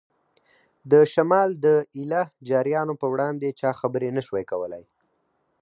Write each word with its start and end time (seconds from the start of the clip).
د 0.91 0.93
شمال 1.13 1.49
د 1.65 1.67
ایله 1.97 2.23
جاریانو 2.49 2.93
په 3.01 3.07
وړاندې 3.13 3.47
چا 3.59 3.71
خبرې 3.79 4.09
نه 4.17 4.21
شوای 4.27 4.45
کولای. 4.51 4.83